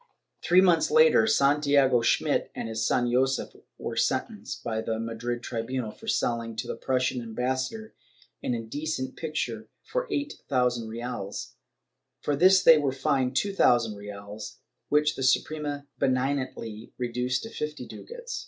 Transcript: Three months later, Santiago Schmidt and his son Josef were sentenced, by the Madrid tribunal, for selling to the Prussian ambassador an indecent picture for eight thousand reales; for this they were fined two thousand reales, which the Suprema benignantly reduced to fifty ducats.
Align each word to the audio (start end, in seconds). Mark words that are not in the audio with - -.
Three 0.41 0.61
months 0.61 0.89
later, 0.89 1.27
Santiago 1.27 2.01
Schmidt 2.01 2.49
and 2.55 2.67
his 2.67 2.83
son 2.83 3.11
Josef 3.11 3.51
were 3.77 3.95
sentenced, 3.95 4.63
by 4.63 4.81
the 4.81 4.97
Madrid 4.99 5.43
tribunal, 5.43 5.91
for 5.91 6.07
selling 6.07 6.55
to 6.55 6.65
the 6.65 6.75
Prussian 6.75 7.21
ambassador 7.21 7.93
an 8.41 8.55
indecent 8.55 9.15
picture 9.15 9.67
for 9.83 10.07
eight 10.09 10.41
thousand 10.49 10.87
reales; 10.87 11.53
for 12.19 12.35
this 12.35 12.63
they 12.63 12.79
were 12.79 12.91
fined 12.91 13.35
two 13.35 13.53
thousand 13.53 13.93
reales, 13.95 14.57
which 14.89 15.15
the 15.15 15.21
Suprema 15.21 15.85
benignantly 15.99 16.93
reduced 16.97 17.43
to 17.43 17.51
fifty 17.51 17.85
ducats. 17.85 18.39